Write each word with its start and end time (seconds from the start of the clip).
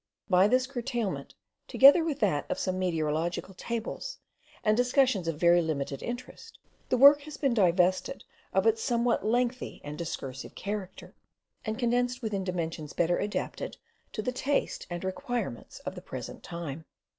By 0.31 0.47
this 0.47 0.65
curtailment, 0.65 1.35
together 1.67 2.03
with 2.03 2.19
that 2.21 2.49
of 2.49 2.57
some 2.57 2.79
meteorological 2.79 3.53
tables 3.53 4.17
and 4.63 4.75
discussions 4.75 5.27
of 5.27 5.37
very 5.39 5.61
limited 5.61 6.01
interest, 6.01 6.57
the 6.89 6.97
work 6.97 7.21
has 7.21 7.37
been 7.37 7.53
divested 7.53 8.23
of 8.51 8.65
its 8.65 8.81
somewhat 8.81 9.23
lengthy 9.23 9.79
and 9.83 9.99
discursive 9.99 10.55
character, 10.55 11.13
and 11.65 11.77
condensed 11.77 12.23
within 12.23 12.43
dimensions 12.43 12.93
better 12.93 13.19
adapted 13.19 13.77
to 14.13 14.23
the 14.23 14.31
taste 14.31 14.87
and 14.89 15.03
requirements 15.03 15.77
of 15.81 15.93
the 15.93 16.01
present 16.01 16.41
time. 16.41 16.85